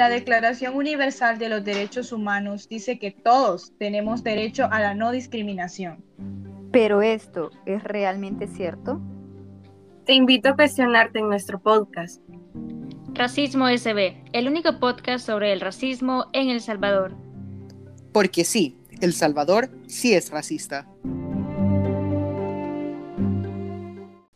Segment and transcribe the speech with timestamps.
[0.00, 5.12] La Declaración Universal de los Derechos Humanos dice que todos tenemos derecho a la no
[5.12, 6.02] discriminación.
[6.72, 8.98] ¿Pero esto es realmente cierto?
[10.06, 12.22] Te invito a cuestionarte en nuestro podcast.
[13.12, 17.14] Racismo SB, el único podcast sobre el racismo en El Salvador.
[18.10, 20.88] Porque sí, El Salvador sí es racista.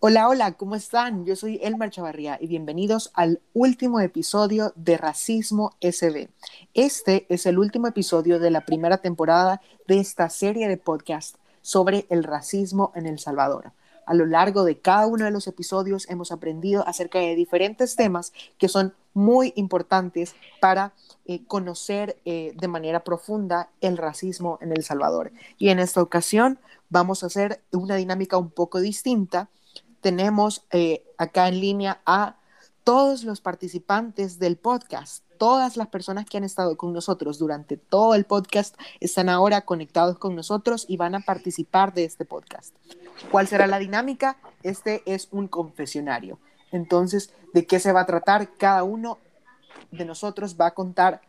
[0.07, 1.25] Hola, hola, ¿cómo están?
[1.25, 6.29] Yo soy Elmar Chavarría y bienvenidos al último episodio de Racismo SB.
[6.75, 12.05] Este es el último episodio de la primera temporada de esta serie de podcast sobre
[12.11, 13.73] el racismo en El Salvador.
[14.05, 18.35] A lo largo de cada uno de los episodios hemos aprendido acerca de diferentes temas
[18.59, 20.93] que son muy importantes para
[21.25, 25.33] eh, conocer eh, de manera profunda el racismo en El Salvador.
[25.57, 26.59] Y en esta ocasión
[26.91, 29.49] vamos a hacer una dinámica un poco distinta
[30.05, 32.37] tenemos eh, acá en línea a
[32.85, 35.25] todos los participantes del podcast.
[35.39, 40.19] Todas las personas que han estado con nosotros durante todo el podcast están ahora conectados
[40.19, 42.77] con nosotros y van a participar de este podcast.
[43.31, 44.37] ¿Cuál será la dinámica?
[44.63, 46.39] Este es un confesionario.
[46.71, 48.51] Entonces, ¿de qué se va a tratar?
[48.59, 49.17] Cada uno
[49.91, 51.23] de nosotros va a contar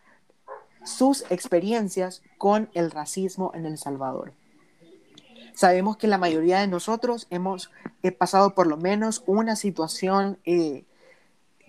[0.83, 4.33] sus experiencias con el racismo en El Salvador.
[5.55, 7.71] Sabemos que la mayoría de nosotros hemos
[8.17, 10.83] pasado por lo menos una situación eh,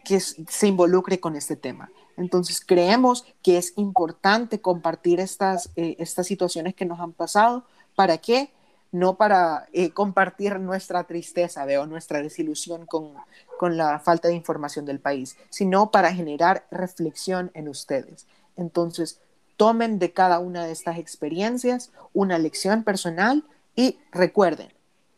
[0.05, 1.91] que se involucre con este tema.
[2.17, 7.65] Entonces creemos que es importante compartir estas, eh, estas situaciones que nos han pasado.
[7.95, 8.51] ¿Para qué?
[8.93, 13.15] No para eh, compartir nuestra tristeza o nuestra desilusión con,
[13.59, 18.27] con la falta de información del país, sino para generar reflexión en ustedes.
[18.57, 19.21] Entonces,
[19.57, 23.45] tomen de cada una de estas experiencias una lección personal
[23.77, 24.73] y recuerden,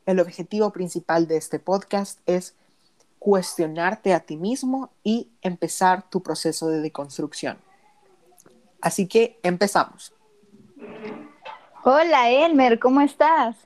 [0.05, 2.55] el objetivo principal de este podcast es
[3.19, 7.59] cuestionarte a ti mismo y empezar tu proceso de deconstrucción.
[8.81, 10.13] Así que empezamos.
[11.85, 13.57] Hola Elmer, ¿cómo estás?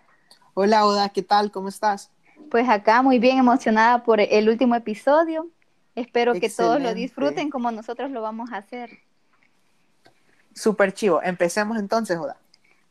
[0.54, 1.50] Hola Oda, ¿qué tal?
[1.50, 2.10] ¿Cómo estás?
[2.50, 5.48] Pues acá muy bien emocionada por el último episodio.
[5.94, 8.90] Espero que todos lo disfruten como nosotros lo vamos a hacer.
[10.54, 11.22] Súper chivo.
[11.22, 12.41] Empecemos entonces, Oda.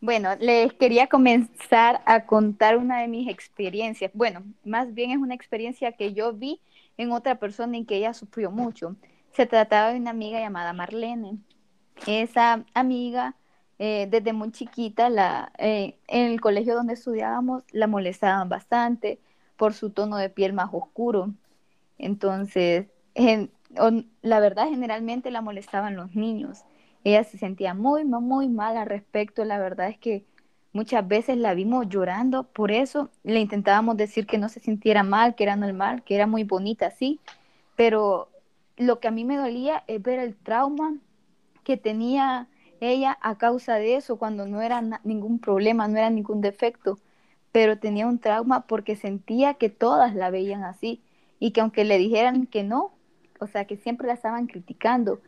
[0.02, 4.12] Bueno, les quería comenzar a contar una de mis experiencias.
[4.16, 6.60] Bueno, más bien es una experiencia que yo vi
[6.98, 8.96] en otra persona y que ella sufrió mucho.
[9.34, 11.38] Se trataba de una amiga llamada Marlene.
[12.08, 13.36] Esa amiga,
[13.78, 19.20] eh, desde muy chiquita, la, eh, en el colegio donde estudiábamos, la molestaban bastante
[19.56, 21.30] por su tono de piel más oscuro.
[22.00, 22.88] Entonces,
[24.24, 26.64] la verdad, generalmente la molestaban los niños.
[27.04, 29.46] Ella se sentía muy, muy mal al respecto.
[29.46, 30.26] La verdad es que
[30.74, 35.36] muchas veces la vimos llorando, por eso le intentábamos decir que no se sintiera mal,
[35.36, 37.20] que era normal, que era muy bonita, sí,
[37.76, 38.30] pero
[38.78, 40.96] lo que a mí me dolía es ver el trauma
[41.64, 42.48] que tenía
[42.80, 46.98] ella a causa de eso, cuando no era ningún problema, no era ningún defecto,
[47.52, 51.02] pero tenía un trauma porque sentía que todas la veían así
[51.40, 52.92] y que aunque le dijeran que no,
[53.40, 55.20] o sea, que siempre la estaban criticando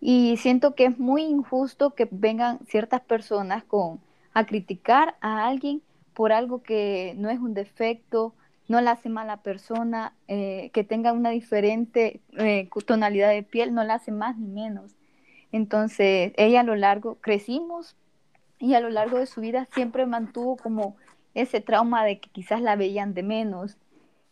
[0.00, 4.00] y siento que es muy injusto que vengan ciertas personas con,
[4.32, 5.82] a criticar a alguien
[6.14, 8.34] por algo que no es un defecto,
[8.68, 13.84] no la hace mala persona, eh, que tenga una diferente eh, tonalidad de piel, no
[13.84, 14.96] la hace más ni menos.
[15.52, 17.96] Entonces, ella a lo largo, crecimos
[18.58, 20.96] y a lo largo de su vida siempre mantuvo como
[21.34, 23.76] ese trauma de que quizás la veían de menos.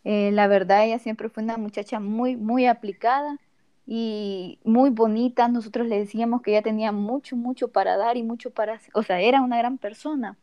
[0.03, 3.37] Eh, la verdad, ella siempre fue una muchacha muy, muy aplicada
[3.91, 5.47] y muy bonita.
[5.47, 9.19] Nosotros le decíamos que ella tenía mucho, mucho para dar y mucho para, o sea,
[9.19, 10.37] era una gran persona,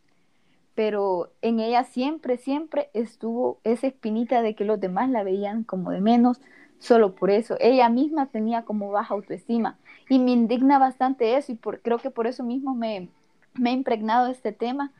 [0.74, 5.92] pero en ella siempre, siempre estuvo esa espinita de que los demás la veían como
[5.92, 6.40] de menos,
[6.80, 7.56] solo por eso.
[7.60, 9.78] Ella misma tenía como baja autoestima
[10.08, 13.10] y me indigna bastante eso y por, creo que por eso mismo me,
[13.54, 14.92] me he impregnado este tema,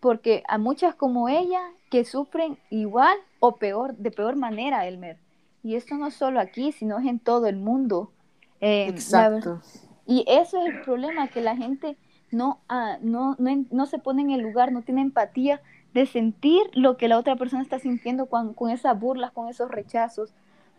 [0.00, 5.18] porque a muchas como ella que sufren igual o peor, de peor manera, Elmer
[5.66, 8.12] y esto no solo aquí, sino en todo el mundo.
[8.60, 9.60] Eh, Exacto.
[10.06, 11.96] y eso es el problema, que la gente
[12.30, 15.60] no, ah, no, no, no, se pone en el lugar, no tiene empatía
[15.92, 19.68] de sentir lo que la otra persona está sintiendo con, con esas burlas, con esos
[19.68, 20.32] rechazos,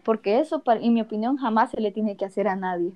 [0.04, 2.94] porque eso, en mi opinión, jamás se le tiene que hacer a nadie.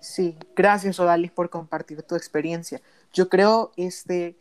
[0.00, 2.82] Sí, gracias Odalis por compartir tu experiencia.
[3.14, 4.36] Yo creo este,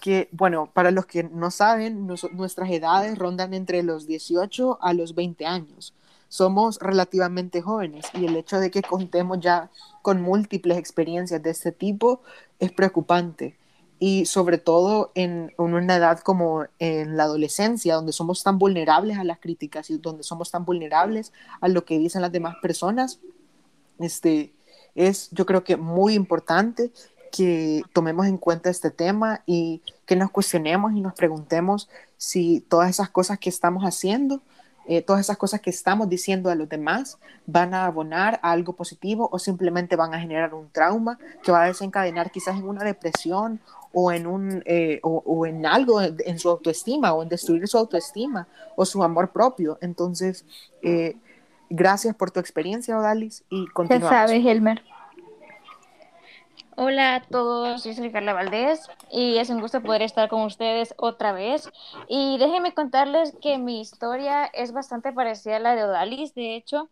[0.00, 5.14] que, bueno, para los que no saben, nuestras edades rondan entre los 18 a los
[5.14, 5.94] 20 años.
[6.28, 9.70] Somos relativamente jóvenes y el hecho de que contemos ya
[10.02, 12.22] con múltiples experiencias de este tipo
[12.58, 13.56] es preocupante.
[13.98, 19.24] Y sobre todo en, una edad como en la adolescencia, donde somos tan vulnerables a
[19.24, 23.20] las críticas y donde somos tan vulnerables a lo que dicen las demás personas,
[23.98, 24.54] este,
[24.94, 26.92] es yo creo que muy importante
[27.30, 32.90] que tomemos en cuenta este tema y que nos cuestionemos y nos preguntemos si todas
[32.90, 34.40] esas cosas que estamos haciendo,
[34.86, 38.72] eh, todas esas cosas que estamos diciendo a los demás van a abonar a algo
[38.72, 42.82] positivo o simplemente van a generar un trauma que va a desencadenar quizás en una
[42.82, 43.60] depresión
[43.92, 48.48] o en, un, eh, o, en algo en su autoestima o en destruir su autoestima
[48.76, 49.78] o su amor propio.
[49.80, 50.44] Entonces,
[50.82, 51.16] eh,
[51.68, 54.10] gracias por tu experiencia, Odalis, y continuamos.
[54.10, 54.82] Ya sabes, Elmer.
[56.76, 60.94] Hola a todos, yo soy Carla Valdés y es un gusto poder estar con ustedes
[60.96, 61.70] otra vez.
[62.08, 66.88] Y déjenme contarles que mi historia es bastante parecida a la de Odalis, de hecho.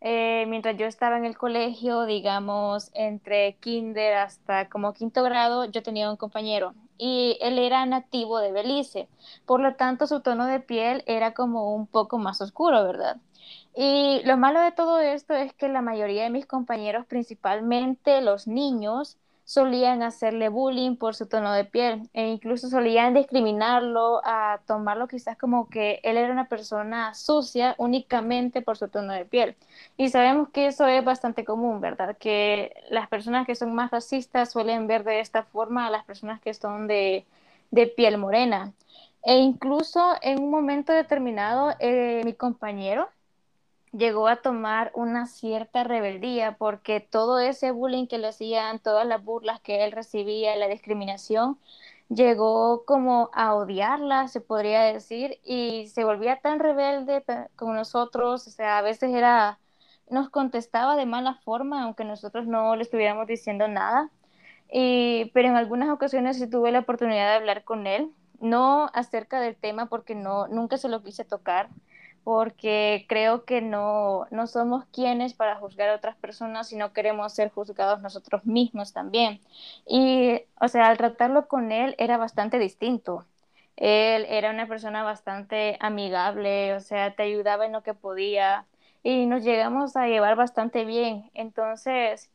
[0.00, 5.82] Eh, mientras yo estaba en el colegio, digamos, entre kinder hasta como quinto grado, yo
[5.82, 9.08] tenía un compañero y él era nativo de Belice.
[9.46, 13.16] Por lo tanto, su tono de piel era como un poco más oscuro, ¿verdad?
[13.74, 18.46] Y lo malo de todo esto es que la mayoría de mis compañeros, principalmente los
[18.46, 25.08] niños, solían hacerle bullying por su tono de piel e incluso solían discriminarlo, a tomarlo
[25.08, 29.56] quizás como que él era una persona sucia únicamente por su tono de piel.
[29.96, 32.16] Y sabemos que eso es bastante común, ¿verdad?
[32.18, 36.40] Que las personas que son más racistas suelen ver de esta forma a las personas
[36.40, 37.26] que son de,
[37.70, 38.72] de piel morena.
[39.24, 43.08] E incluso en un momento determinado, eh, mi compañero,
[43.92, 49.22] llegó a tomar una cierta rebeldía porque todo ese bullying que le hacían, todas las
[49.24, 51.58] burlas que él recibía, la discriminación,
[52.08, 57.24] llegó como a odiarla, se podría decir, y se volvía tan rebelde
[57.56, 59.58] con nosotros, o sea, a veces era,
[60.10, 64.10] nos contestaba de mala forma, aunque nosotros no le estuviéramos diciendo nada,
[64.70, 68.10] y, pero en algunas ocasiones sí tuve la oportunidad de hablar con él,
[68.40, 71.68] no acerca del tema porque no, nunca se lo quise tocar,
[72.24, 77.50] porque creo que no, no somos quienes para juzgar a otras personas, sino queremos ser
[77.50, 79.40] juzgados nosotros mismos también.
[79.86, 83.26] Y, o sea, al tratarlo con él era bastante distinto.
[83.76, 88.66] Él era una persona bastante amigable, o sea, te ayudaba en lo que podía
[89.02, 91.30] y nos llegamos a llevar bastante bien.
[91.34, 92.30] Entonces,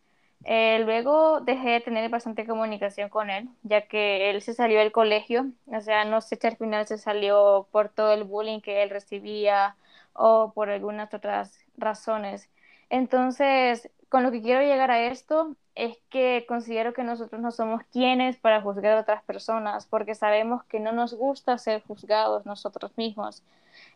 [0.46, 4.92] eh, luego dejé de tener bastante comunicación con él, ya que él se salió del
[4.92, 8.84] colegio, o sea, no sé si al final se salió por todo el bullying que
[8.84, 9.76] él recibía
[10.14, 12.50] o por algunas otras razones.
[12.90, 17.84] Entonces, con lo que quiero llegar a esto es que considero que nosotros no somos
[17.92, 22.92] quienes para juzgar a otras personas, porque sabemos que no nos gusta ser juzgados nosotros
[22.98, 23.44] mismos.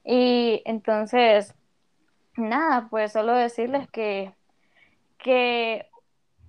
[0.03, 1.55] Y entonces,
[2.37, 4.33] nada, pues solo decirles que,
[5.17, 5.90] que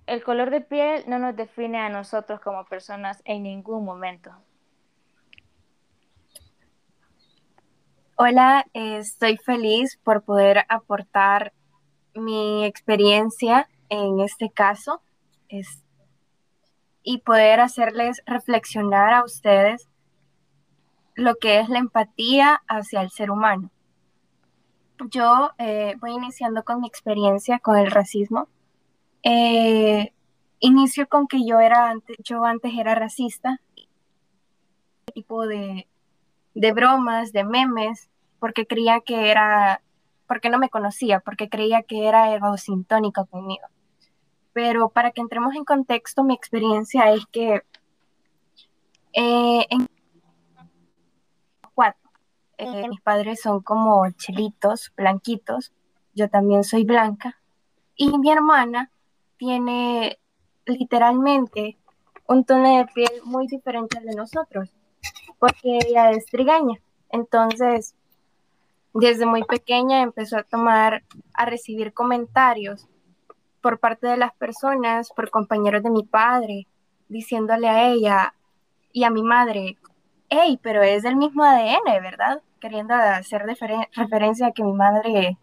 [0.05, 4.31] el color de piel no nos define a nosotros como personas en ningún momento.
[8.15, 11.53] Hola, estoy feliz por poder aportar
[12.13, 15.01] mi experiencia en este caso
[17.01, 19.89] y poder hacerles reflexionar a ustedes
[21.15, 23.71] lo que es la empatía hacia el ser humano.
[25.09, 28.47] Yo eh, voy iniciando con mi experiencia con el racismo
[29.23, 30.13] eh,
[30.59, 33.59] inicio con que yo era antes, yo antes era racista,
[35.13, 35.87] tipo de,
[36.53, 38.09] de bromas, de memes,
[38.39, 39.81] porque creía que era,
[40.27, 43.67] porque no me conocía, porque creía que era egosintónica conmigo.
[44.51, 47.61] Pero para que entremos en contexto, mi experiencia es que
[49.13, 49.87] eh, en
[51.73, 52.11] cuatro,
[52.57, 55.71] eh, mis padres son como chelitos, blanquitos,
[56.13, 57.39] yo también soy blanca,
[57.95, 58.91] y mi hermana
[59.37, 60.19] tiene
[60.65, 61.77] literalmente
[62.27, 64.69] un tono de piel muy diferente al de nosotros,
[65.39, 66.79] porque ella es trigueña.
[67.09, 67.95] Entonces,
[68.93, 72.87] desde muy pequeña empezó a tomar, a recibir comentarios
[73.61, 76.67] por parte de las personas, por compañeros de mi padre,
[77.07, 78.33] diciéndole a ella
[78.91, 79.77] y a mi madre,
[80.29, 82.41] hey, pero es del mismo ADN, ¿verdad?
[82.59, 83.43] Queriendo hacer
[83.95, 85.37] referencia a que mi madre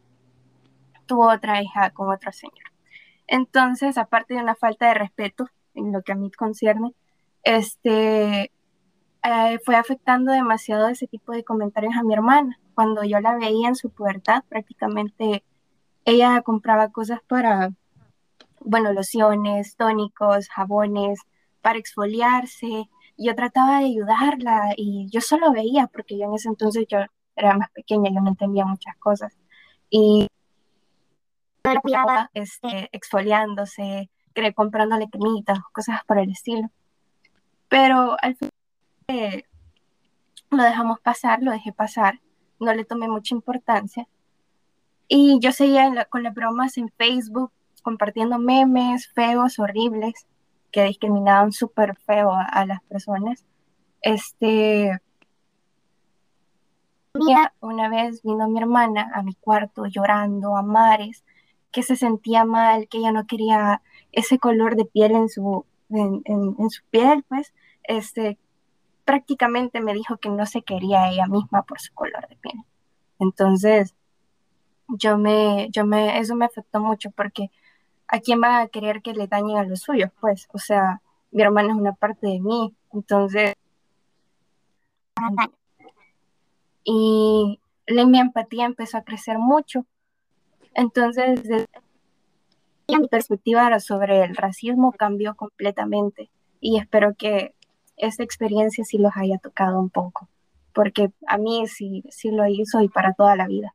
[1.06, 2.69] tuvo otra hija con otro señor.
[3.30, 6.94] Entonces, aparte de una falta de respeto en lo que a mí concierne,
[7.44, 8.50] este,
[9.22, 12.58] eh, fue afectando demasiado ese tipo de comentarios a mi hermana.
[12.74, 15.44] Cuando yo la veía en su pubertad, prácticamente
[16.04, 17.70] ella compraba cosas para,
[18.60, 21.20] bueno, lociones, tónicos, jabones,
[21.62, 22.90] para exfoliarse.
[23.16, 26.98] Yo trataba de ayudarla y yo solo veía, porque yo en ese entonces yo
[27.36, 29.38] era más pequeña, yo no entendía muchas cosas.
[29.88, 30.26] Y
[32.34, 34.10] este, exfoliándose,
[34.54, 36.70] comprándole cremitas, cosas por el estilo.
[37.68, 38.52] Pero al final
[39.08, 39.44] eh,
[40.50, 42.20] lo dejamos pasar, lo dejé pasar,
[42.58, 44.06] no le tomé mucha importancia.
[45.08, 47.52] Y yo seguía con las bromas en Facebook,
[47.82, 50.26] compartiendo memes feos, horribles,
[50.70, 53.44] que discriminaban súper feo a, las personas.
[54.02, 55.00] Este,
[57.60, 61.24] una vez vino mi hermana a mi cuarto llorando a mares,
[61.72, 66.22] que se sentía mal, que ella no quería ese color de piel en su, en,
[66.24, 67.52] en su piel, pues,
[67.84, 68.38] este,
[69.04, 72.64] prácticamente me dijo que no se quería ella misma por su color de piel.
[73.18, 73.94] Entonces,
[74.88, 77.50] yo me, yo me, eso me afectó mucho porque
[78.08, 80.10] ¿a quién va a querer que le dañen a los suyos?
[80.20, 83.54] Pues, o sea, mi hermana es una parte de mí, entonces...
[86.82, 89.84] Y mi empatía empezó a crecer mucho.
[90.74, 91.40] Entonces,
[92.88, 97.54] mi perspectiva sobre el racismo cambió completamente y espero que
[97.96, 100.28] esta experiencia sí los haya tocado un poco,
[100.72, 103.74] porque a mí sí, sí lo hizo y para toda la vida.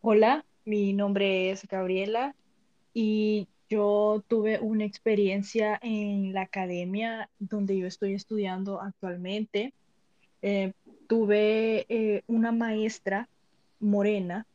[0.00, 2.34] Hola, mi nombre es Gabriela
[2.94, 9.74] y yo tuve una experiencia en la academia donde yo estoy estudiando actualmente.
[10.42, 10.72] Eh,
[11.06, 13.28] tuve eh, una maestra
[13.80, 14.46] morena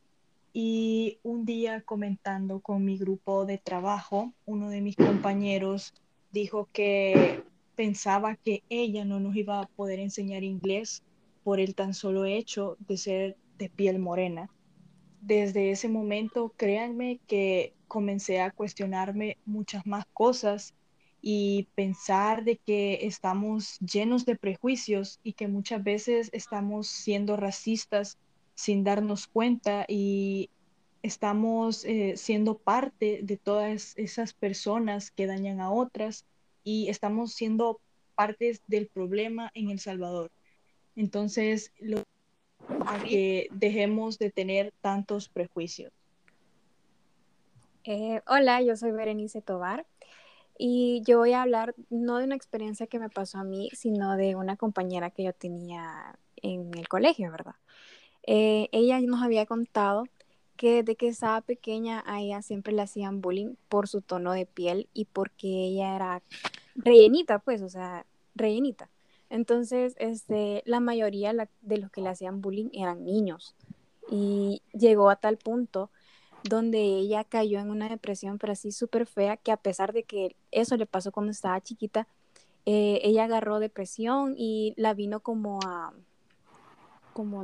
[0.52, 5.94] y un día comentando con mi grupo de trabajo, uno de mis compañeros
[6.30, 7.42] dijo que
[7.74, 11.02] pensaba que ella no nos iba a poder enseñar inglés
[11.42, 14.50] por el tan solo hecho de ser de piel morena.
[15.20, 20.74] Desde ese momento, créanme que comencé a cuestionarme muchas más cosas
[21.22, 28.18] y pensar de que estamos llenos de prejuicios y que muchas veces estamos siendo racistas
[28.54, 30.50] sin darnos cuenta y
[31.02, 36.26] estamos eh, siendo parte de todas esas personas que dañan a otras
[36.64, 37.80] y estamos siendo
[38.16, 40.32] partes del problema en El Salvador.
[40.96, 42.02] Entonces, lo
[43.04, 45.92] que dejemos de tener tantos prejuicios.
[47.84, 49.86] Eh, hola, yo soy Berenice Tobar
[50.64, 54.16] y yo voy a hablar no de una experiencia que me pasó a mí, sino
[54.16, 57.56] de una compañera que yo tenía en el colegio, ¿verdad?
[58.22, 60.04] Eh, ella nos había contado
[60.56, 64.46] que desde que estaba pequeña a ella siempre le hacían bullying por su tono de
[64.46, 66.22] piel y porque ella era
[66.76, 68.88] rellenita, pues, o sea, rellenita.
[69.30, 73.56] Entonces, este, la mayoría de los que le hacían bullying eran niños.
[74.08, 75.90] Y llegó a tal punto
[76.44, 80.36] donde ella cayó en una depresión, pero así súper fea, que a pesar de que
[80.50, 82.06] eso le pasó cuando estaba chiquita,
[82.66, 85.92] eh, ella agarró depresión y la vino como a,
[87.12, 87.42] como,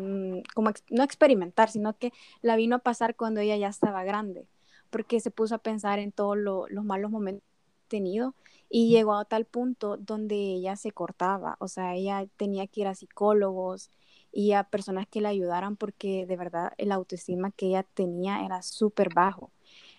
[0.55, 2.13] como no experimentar, sino que
[2.43, 4.47] la vino a pasar cuando ella ya estaba grande,
[4.91, 7.45] porque se puso a pensar en todos los malos momentos
[7.89, 8.35] tenido
[8.69, 12.87] y llegó a tal punto donde ella se cortaba, o sea, ella tenía que ir
[12.87, 13.91] a psicólogos
[14.39, 18.63] y a personas que la ayudaran porque de verdad el autoestima que ella tenía era
[18.63, 19.51] súper bajo.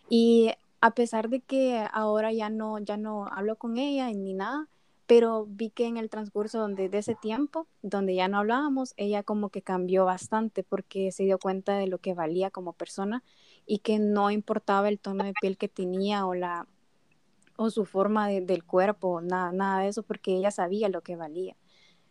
[0.08, 4.70] Y a pesar de que ahora ya no, ya no hablo con ella ni nada,
[5.08, 9.24] pero vi que en el transcurso donde, de ese tiempo, donde ya no hablábamos, ella
[9.24, 13.24] como que cambió bastante porque se dio cuenta de lo que valía como persona
[13.66, 16.66] y que no importaba el tono de piel que tenía o la,
[17.58, 21.58] o su forma del cuerpo, nada, nada de eso, porque ella sabía lo que valía.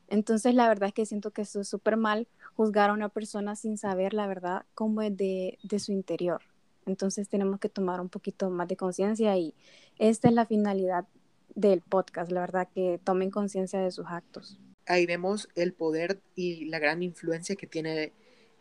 [0.08, 3.56] Entonces, la verdad es que siento que eso es súper mal juzgar a una persona
[3.56, 6.40] sin saber la verdad cómo es de, de su interior.
[6.86, 9.54] Entonces, tenemos que tomar un poquito más de conciencia y
[9.98, 11.06] esta es la finalidad
[11.54, 14.58] del podcast, la verdad, que tomen conciencia de sus actos.
[14.86, 18.12] Ahí vemos el poder y la gran influencia que tiene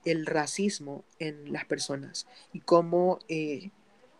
[0.03, 3.71] el racismo en las personas y cómo eh,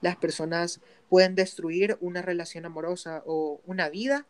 [0.02, 4.26] las personas pueden destruir una relación amorosa o una vida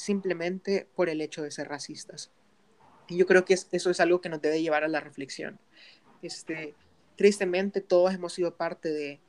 [0.00, 2.30] simplemente por el hecho de ser racistas.
[3.08, 5.58] Y yo creo que eso es algo que nos debe llevar a la reflexión.
[6.22, 6.74] Este,
[7.16, 9.20] tristemente todos hemos sido parte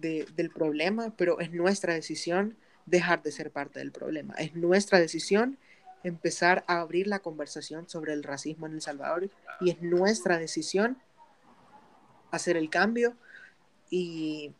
[0.00, 2.56] del problema, pero es nuestra decisión
[2.86, 4.34] dejar de ser parte del problema.
[4.34, 5.58] Es nuestra decisión
[6.02, 9.30] empezar a abrir la conversación sobre el racismo en El Salvador
[9.60, 10.98] y es nuestra decisión
[12.30, 13.16] hacer el cambio
[13.90, 14.52] y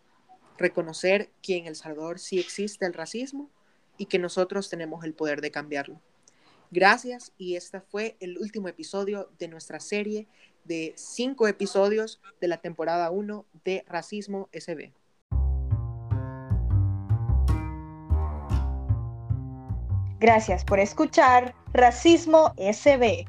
[0.59, 3.51] reconocer que en El Salvador sí existe el racismo
[3.99, 6.01] y que nosotros tenemos el poder de cambiarlo.
[6.71, 10.27] Gracias y este fue el último episodio de nuestra serie
[10.65, 14.93] de cinco episodios de la temporada 1 de Racismo SB.
[20.19, 23.27] Gracias por escuchar Racismo SB.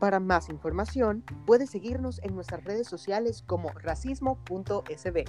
[0.00, 5.24] Para más información, puedes seguirnos en nuestras redes sociales como racismo.sb.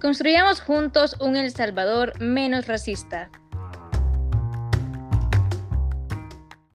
[0.00, 3.28] Construyamos juntos un El Salvador menos racista.